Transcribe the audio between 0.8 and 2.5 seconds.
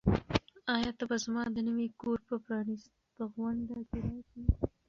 ته به زما د نوي کور په